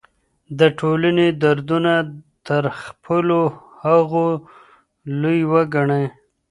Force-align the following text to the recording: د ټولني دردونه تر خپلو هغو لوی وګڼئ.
د 0.59 0.61
ټولني 0.79 1.27
دردونه 1.43 1.93
تر 2.47 2.63
خپلو 2.81 3.39
هغو 3.83 4.27
لوی 5.21 5.39
وګڼئ. 5.51 6.05